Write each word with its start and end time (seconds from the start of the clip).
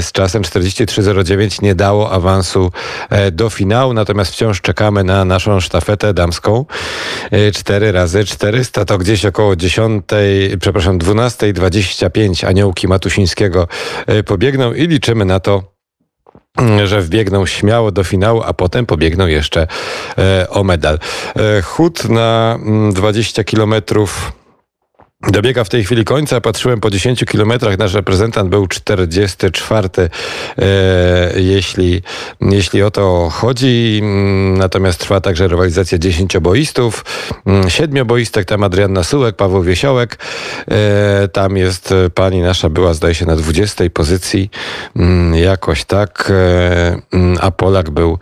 z 0.00 0.12
czasem 0.12 0.42
43.09 0.42 1.62
nie 1.62 1.74
dało 1.74 2.10
awansu 2.10 2.72
do 3.32 3.50
finału, 3.50 3.94
natomiast 3.94 4.32
wciąż 4.32 4.60
czekamy 4.60 5.04
na 5.04 5.24
naszą 5.24 5.60
sztafetę 5.60 6.14
damską. 6.14 6.64
4 7.54 7.92
razy 7.92 8.24
400 8.24 8.84
to 8.84 8.98
gdzieś 8.98 9.26
około 9.26 9.56
10, 9.56 10.04
przepraszam, 10.60 10.98
12.25 10.98 12.46
Anioł 12.46 12.69
Łuki 12.70 12.88
Matusińskiego 12.88 13.68
e, 14.06 14.22
pobiegną 14.22 14.72
i 14.72 14.86
liczymy 14.86 15.24
na 15.24 15.40
to, 15.40 15.62
mm, 16.58 16.86
że 16.86 17.00
wbiegną 17.00 17.46
śmiało 17.46 17.92
do 17.92 18.04
finału, 18.04 18.42
a 18.42 18.52
potem 18.52 18.86
pobiegną 18.86 19.26
jeszcze 19.26 19.66
e, 20.18 20.46
o 20.50 20.64
medal. 20.64 20.98
E, 21.36 21.62
chód 21.62 22.08
na 22.08 22.58
20 22.92 23.40
mm, 23.40 23.44
kilometrów 23.44 24.32
Dobiega 25.28 25.64
w 25.64 25.68
tej 25.68 25.84
chwili 25.84 26.04
końca. 26.04 26.40
Patrzyłem 26.40 26.80
po 26.80 26.90
10 26.90 27.24
kilometrach. 27.24 27.78
Nasz 27.78 27.94
reprezentant 27.94 28.50
był 28.50 28.66
44, 28.66 29.88
e, 30.58 31.40
jeśli, 31.40 32.02
jeśli 32.40 32.82
o 32.82 32.90
to 32.90 33.28
chodzi. 33.32 34.00
Natomiast 34.56 35.00
trwa 35.00 35.20
także 35.20 35.48
rywalizacja 35.48 35.98
10 35.98 36.38
boistów, 36.38 37.04
7 37.68 38.06
boistek. 38.06 38.44
Tam 38.44 38.62
Adrianna 38.62 39.04
Sułek, 39.04 39.36
Paweł 39.36 39.62
Wiesiołek. 39.62 40.18
E, 40.70 41.28
tam 41.28 41.56
jest 41.56 41.94
pani 42.14 42.40
nasza 42.40 42.68
była, 42.68 42.94
zdaje 42.94 43.14
się, 43.14 43.26
na 43.26 43.36
20 43.36 43.84
pozycji. 43.90 44.50
Mm, 44.96 45.34
jakoś 45.34 45.84
tak. 45.84 46.32
E, 46.34 46.98
mm, 47.12 47.38
a 47.40 47.50
Polak 47.50 47.90
był 47.90 48.18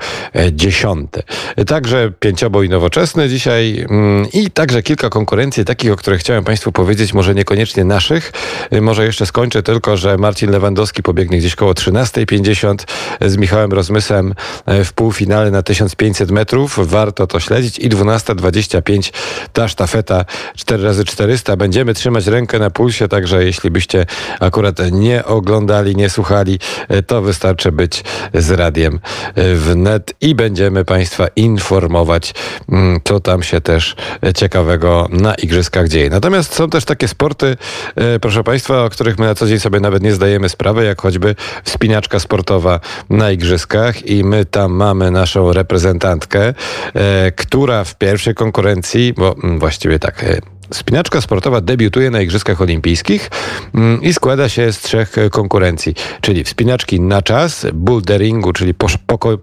10. 0.52 1.10
E, 1.56 1.64
także 1.64 2.12
pięcioboj 2.20 2.68
nowoczesny 2.68 3.28
dzisiaj 3.28 3.86
mm, 3.90 4.26
i 4.32 4.50
także 4.50 4.82
kilka 4.82 5.10
konkurencji 5.10 5.64
takich, 5.64 5.92
o 5.92 5.96
których 5.96 6.20
chciałem 6.20 6.44
Państwu 6.44 6.72
powiedzieć 6.72 6.87
powiedzieć, 6.88 7.14
może 7.14 7.34
niekoniecznie 7.34 7.84
naszych. 7.84 8.32
Y, 8.72 8.80
może 8.80 9.04
jeszcze 9.04 9.26
skończę 9.26 9.62
tylko, 9.62 9.96
że 9.96 10.16
Marcin 10.16 10.50
Lewandowski 10.50 11.02
pobiegnie 11.02 11.38
gdzieś 11.38 11.54
koło 11.54 11.72
13.50 11.72 12.76
z 13.20 13.36
Michałem 13.36 13.72
Rozmysem 13.72 14.34
y, 14.68 14.84
w 14.84 14.92
półfinale 14.92 15.50
na 15.50 15.62
1500 15.62 16.30
metrów. 16.30 16.78
Warto 16.90 17.26
to 17.26 17.40
śledzić. 17.40 17.78
I 17.78 17.88
12.25 17.90 19.12
ta 19.52 19.68
sztafeta 19.68 20.24
4x400. 20.56 21.56
Będziemy 21.56 21.94
trzymać 21.94 22.26
rękę 22.26 22.58
na 22.58 22.70
pulsie, 22.70 23.08
także 23.08 23.44
jeśli 23.44 23.70
byście 23.70 24.06
akurat 24.40 24.76
nie 24.92 25.24
oglądali, 25.24 25.96
nie 25.96 26.10
słuchali, 26.10 26.58
y, 26.92 27.02
to 27.02 27.22
wystarczy 27.22 27.72
być 27.72 28.04
z 28.34 28.50
radiem 28.50 29.00
w 29.36 29.72
net 29.76 30.14
i 30.20 30.34
będziemy 30.34 30.84
Państwa 30.84 31.26
informować, 31.36 32.34
mm, 32.68 33.00
co 33.04 33.20
tam 33.20 33.42
się 33.42 33.60
też 33.60 33.96
ciekawego 34.36 35.08
na 35.10 35.34
igrzyskach 35.34 35.88
dzieje. 35.88 36.10
Natomiast 36.10 36.54
są 36.54 36.70
też 36.70 36.77
też 36.78 36.84
takie 36.84 37.08
sporty, 37.08 37.56
e, 37.96 38.20
proszę 38.20 38.44
Państwa, 38.44 38.84
o 38.84 38.90
których 38.90 39.18
my 39.18 39.26
na 39.26 39.34
co 39.34 39.46
dzień 39.46 39.60
sobie 39.60 39.80
nawet 39.80 40.02
nie 40.02 40.12
zdajemy 40.12 40.48
sprawy, 40.48 40.84
jak 40.84 41.02
choćby 41.02 41.34
wspinaczka 41.64 42.20
sportowa 42.20 42.80
na 43.10 43.30
igrzyskach. 43.30 44.06
I 44.06 44.24
my 44.24 44.44
tam 44.44 44.72
mamy 44.72 45.10
naszą 45.10 45.52
reprezentantkę, 45.52 46.54
e, 46.94 47.32
która 47.32 47.84
w 47.84 47.94
pierwszej 47.94 48.34
konkurencji, 48.34 49.14
bo 49.16 49.34
mm, 49.44 49.58
właściwie 49.58 49.98
tak, 49.98 50.24
e, 50.24 50.40
Spinaczka 50.72 51.20
sportowa 51.20 51.60
debiutuje 51.60 52.10
na 52.10 52.20
Igrzyskach 52.20 52.60
Olimpijskich 52.60 53.30
mm, 53.74 54.02
i 54.02 54.14
składa 54.14 54.48
się 54.48 54.72
z 54.72 54.80
trzech 54.80 55.16
konkurencji, 55.30 55.94
czyli 56.20 56.44
wspinaczki 56.44 57.00
na 57.00 57.22
czas, 57.22 57.66
boulderingu, 57.72 58.52
czyli 58.52 58.74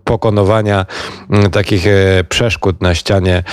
pokonowania 0.04 0.86
mm, 1.30 1.52
takich 1.52 1.86
przeszkód 2.30 2.82
na 2.82 2.96
ścianie 2.96 3.44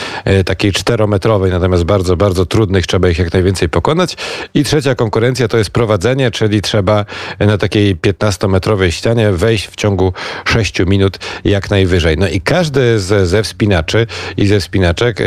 takiej 0.44 0.72
czterometrowej, 0.72 1.50
natomiast 1.50 1.84
bardzo, 1.84 2.16
bardzo 2.16 2.46
trudnych, 2.46 2.86
trzeba 2.86 3.08
ich 3.08 3.18
jak 3.18 3.32
najwięcej 3.32 3.68
pokonać. 3.68 4.16
I 4.54 4.64
trzecia 4.64 4.94
konkurencja 4.94 5.48
to 5.48 5.58
jest 5.58 5.70
prowadzenie, 5.70 6.30
czyli 6.30 6.62
trzeba 6.62 7.04
na 7.38 7.58
takiej 7.58 7.96
15-metrowej 7.96 8.90
ścianie 8.90 9.32
wejść 9.32 9.68
w 9.68 9.76
ciągu 9.76 10.12
6 10.44 10.80
minut 10.86 11.18
jak 11.44 11.70
najwyżej. 11.70 12.16
No 12.18 12.28
i 12.28 12.40
każdy 12.40 13.00
z, 13.00 13.28
ze 13.28 13.42
wspinaczy 13.42 14.06
i 14.36 14.46
ze 14.46 14.60
wspinaczek 14.60 15.18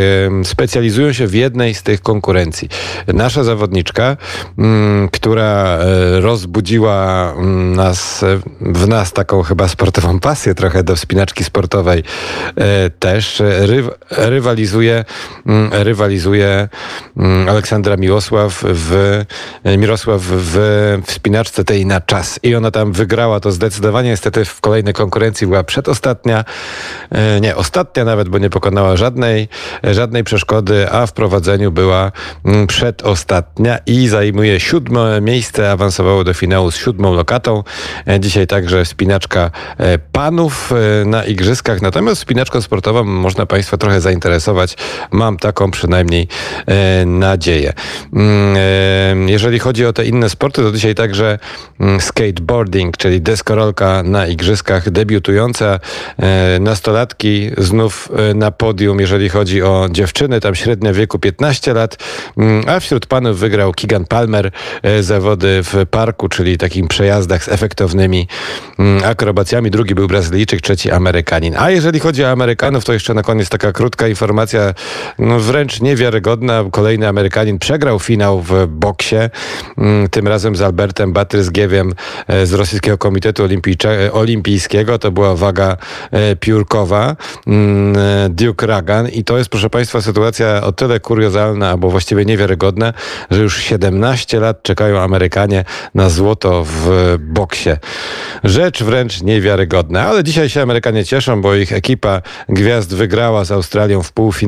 specjalizują 0.43 1.13
się 1.13 1.27
w 1.27 1.33
jednej 1.33 1.73
z 1.73 1.83
tych 1.83 2.01
konkurencji. 2.01 2.69
Nasza 3.07 3.43
zawodniczka, 3.43 4.17
mm, 4.57 5.09
która 5.09 5.77
e, 5.77 6.19
rozbudziła 6.19 7.31
mm, 7.31 7.75
nas, 7.75 8.25
w 8.61 8.87
nas 8.87 9.13
taką 9.13 9.43
chyba 9.43 9.67
sportową 9.67 10.19
pasję 10.19 10.55
trochę 10.55 10.83
do 10.83 10.95
wspinaczki 10.95 11.43
sportowej, 11.43 12.03
e, 12.55 12.89
też 12.89 13.41
rywalizuje, 14.11 14.74
mm, 14.83 15.69
rywalizuje 15.73 16.69
Aleksandra 17.49 17.97
Miłosław 17.97 18.63
w, 18.63 19.21
Mirosław 19.77 20.21
w 20.21 20.57
wspinaczce 21.05 21.63
tej 21.63 21.85
na 21.85 22.01
czas. 22.01 22.39
I 22.43 22.55
ona 22.55 22.71
tam 22.71 22.91
wygrała 22.91 23.39
to 23.39 23.51
zdecydowanie. 23.51 24.09
Niestety 24.09 24.45
w 24.45 24.61
kolejnej 24.61 24.93
konkurencji 24.93 25.47
była 25.47 25.63
przedostatnia. 25.63 26.45
E, 27.11 27.41
nie, 27.41 27.55
ostatnia 27.55 28.05
nawet, 28.05 28.29
bo 28.29 28.37
nie 28.37 28.49
pokonała 28.49 28.97
żadnej, 28.97 29.47
żadnej 29.83 30.23
przeszkody, 30.23 30.91
a 30.91 31.07
w 31.07 31.13
prowadzeniu 31.13 31.71
była 31.71 32.11
Mm, 32.45 32.67
przedostatnia 32.67 33.77
i 33.85 34.07
zajmuje 34.07 34.59
siódme 34.59 35.21
miejsce. 35.21 35.71
Awansowało 35.71 36.23
do 36.23 36.33
finału 36.33 36.71
z 36.71 36.75
siódmą 36.75 37.13
lokatą. 37.13 37.63
E, 38.07 38.19
dzisiaj 38.19 38.47
także 38.47 38.85
spinaczka 38.85 39.51
e, 39.77 39.97
panów 39.97 40.71
e, 40.71 41.05
na 41.05 41.23
igrzyskach. 41.23 41.81
Natomiast 41.81 42.21
spinaczką 42.21 42.61
sportową 42.61 43.03
można 43.03 43.45
Państwa 43.45 43.77
trochę 43.77 44.01
zainteresować. 44.01 44.64
Mam 45.11 45.37
taką 45.37 45.71
przynajmniej 45.71 46.27
nadzieję. 47.05 47.73
Mm, 48.13 49.29
jeżeli 49.29 49.59
chodzi 49.59 49.85
o 49.85 49.93
te 49.93 50.05
inne 50.05 50.29
sporty, 50.29 50.61
to 50.61 50.71
dzisiaj 50.71 50.95
także 50.95 51.39
mm, 51.79 52.01
skateboarding, 52.01 52.97
czyli 52.97 53.21
deskorolka 53.21 54.03
na 54.03 54.27
igrzyskach, 54.27 54.89
debiutująca. 54.89 55.79
Nastolatki 56.59 57.51
znów 57.57 58.09
na 58.35 58.51
podium, 58.51 58.99
jeżeli 58.99 59.29
chodzi 59.29 59.61
o 59.61 59.87
dziewczyny, 59.91 60.39
tam 60.39 60.55
średnia 60.55 60.93
wieku 60.93 61.19
15 61.19 61.73
lat. 61.73 61.97
Mm, 62.37 62.63
a 62.69 62.79
wśród 62.79 63.05
panów 63.05 63.39
wygrał 63.39 63.73
Keegan 63.73 64.05
Palmer 64.05 64.51
e, 64.83 65.03
zawody 65.03 65.59
w 65.63 65.85
parku, 65.91 66.29
czyli 66.29 66.57
takim 66.57 66.87
przejazdach 66.87 67.43
z 67.43 67.47
efektownymi 67.47 68.27
akrobacjami. 69.05 69.71
Drugi 69.71 69.95
był 69.95 70.07
Brazylijczyk, 70.07 70.61
trzeci 70.61 70.91
Amerykanin. 70.91 71.55
A 71.57 71.69
jeżeli 71.69 71.99
chodzi 71.99 72.23
o 72.23 72.29
Amerykanów, 72.31 72.85
to 72.85 72.93
jeszcze 72.93 73.13
na 73.13 73.23
koniec 73.23 73.49
taka 73.49 73.71
krótka 73.71 74.07
informacja, 74.07 74.54
no 75.19 75.39
wręcz 75.39 75.81
niewiarygodna. 75.81 76.63
Kolejny 76.71 77.07
Amerykanin 77.07 77.59
przegrał 77.59 77.99
finał 77.99 78.41
w 78.41 78.67
boksie, 78.67 79.15
mm, 79.77 80.09
tym 80.09 80.27
razem 80.27 80.55
z 80.55 80.61
Albertem 80.61 81.13
Batrysgiewiem 81.13 81.93
e, 82.27 82.45
z 82.45 82.53
Rosyjskiego 82.53 82.97
Komitetu 82.97 83.43
e, 83.43 84.13
Olimpijskiego. 84.13 84.99
To 84.99 85.11
była 85.11 85.35
waga 85.35 85.77
piórkowa. 86.39 87.15
Duke 88.29 88.67
Ragan 88.67 89.09
i 89.09 89.23
to 89.23 89.37
jest, 89.37 89.49
proszę 89.49 89.69
Państwa, 89.69 90.01
sytuacja 90.01 90.63
o 90.63 90.71
tyle 90.71 90.99
kuriozalna, 90.99 91.69
albo 91.69 91.89
właściwie 91.89 92.25
niewiarygodne, 92.25 92.93
że 93.31 93.41
już 93.41 93.57
17 93.57 94.39
lat 94.39 94.63
czekają 94.63 94.99
Amerykanie 94.99 95.63
na 95.95 96.09
złoto 96.09 96.63
w 96.67 97.15
boksie. 97.19 97.69
Rzecz 98.43 98.83
wręcz 98.83 99.21
niewiarygodna, 99.21 100.01
ale 100.01 100.23
dzisiaj 100.23 100.49
się 100.49 100.61
Amerykanie 100.61 101.05
cieszą, 101.05 101.41
bo 101.41 101.55
ich 101.55 101.73
ekipa 101.73 102.21
gwiazd 102.49 102.95
wygrała 102.95 103.45
z 103.45 103.51
Australią 103.51 104.03
w 104.03 104.11
półfinale 104.11 104.44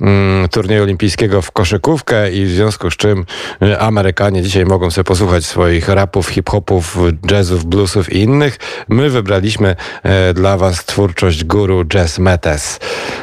mm, 0.00 0.48
turnieju 0.48 0.82
olimpijskiego 0.82 1.42
w 1.42 1.50
koszykówkę 1.50 2.32
i 2.32 2.44
w 2.44 2.50
związku 2.50 2.90
z 2.90 2.96
czym 2.96 3.24
y, 3.62 3.78
Amerykanie 3.78 4.42
dzisiaj 4.42 4.64
mogą 4.64 4.90
sobie 4.90 5.04
posłuchać 5.04 5.44
swoich 5.44 5.88
rapów, 5.88 6.28
hip-hopów, 6.28 6.98
jazzów, 7.30 7.64
bluesów 7.64 8.12
i 8.12 8.18
innych. 8.18 8.58
My 8.88 9.10
wybraliśmy 9.10 9.76
e, 10.02 10.34
dla 10.34 10.56
was 10.56 10.84
twórczość 10.84 11.44
guru 11.44 11.84
Jazz 11.84 12.18
Metes. 12.18 12.80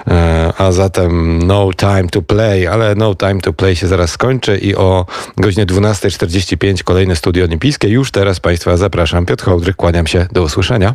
E, 0.07 0.53
a 0.57 0.71
zatem 0.71 1.39
No 1.43 1.69
Time 1.77 2.07
to 2.11 2.21
Play, 2.21 2.67
ale 2.67 2.95
No 2.95 3.15
Time 3.15 3.41
to 3.41 3.53
Play 3.53 3.75
się 3.75 3.87
zaraz 3.87 4.11
skończy 4.11 4.57
i 4.57 4.75
o 4.75 5.05
godzinie 5.37 5.65
12.45 5.65 6.83
kolejne 6.83 7.15
studio 7.15 7.43
olimpijskie. 7.43 7.87
Już 7.87 8.11
teraz 8.11 8.39
Państwa 8.39 8.77
zapraszam. 8.77 9.25
Piotr 9.25 9.45
Hołdryk, 9.45 9.75
kłaniam 9.75 10.07
się. 10.07 10.27
Do 10.31 10.43
usłyszenia. 10.43 10.89